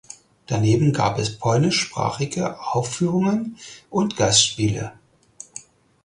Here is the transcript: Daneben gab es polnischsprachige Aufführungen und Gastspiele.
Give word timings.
Daneben 0.47 0.93
gab 0.93 1.19
es 1.19 1.37
polnischsprachige 1.37 2.59
Aufführungen 2.73 3.57
und 3.91 4.17
Gastspiele. 4.17 4.93